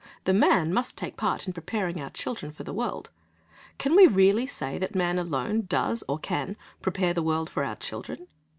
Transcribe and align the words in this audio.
The 0.23 0.33
man 0.33 0.73
must 0.73 0.97
take 0.97 1.15
part 1.15 1.45
in 1.45 1.53
preparing 1.53 2.01
our 2.01 2.09
children 2.09 2.51
for 2.51 2.63
the 2.63 2.73
world. 2.73 3.11
Can 3.77 3.95
we 3.95 4.07
really 4.07 4.47
say 4.47 4.79
that 4.79 4.95
man 4.95 5.19
alone 5.19 5.65
does 5.69 6.03
or 6.07 6.17
can 6.17 6.57
prepare 6.81 7.13
the 7.13 7.21
world 7.21 7.51
for 7.51 7.63
our 7.63 7.75
children? 7.75 8.25